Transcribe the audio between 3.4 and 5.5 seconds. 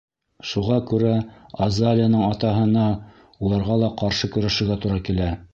уларға ла ҡаршы көрәшергә тура килә.